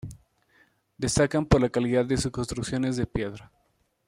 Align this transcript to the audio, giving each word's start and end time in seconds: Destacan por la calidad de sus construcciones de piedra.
Destacan 0.97 1.45
por 1.45 1.61
la 1.61 1.69
calidad 1.69 2.03
de 2.03 2.17
sus 2.17 2.31
construcciones 2.31 2.97
de 2.97 3.05
piedra. 3.05 3.51